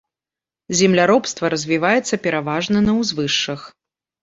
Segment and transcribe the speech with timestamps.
[0.79, 3.71] Земляробства развіваецца пераважна на ўзвышшах.